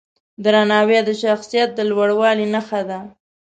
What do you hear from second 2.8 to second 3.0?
ده.